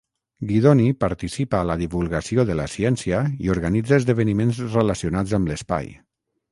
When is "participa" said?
1.03-1.59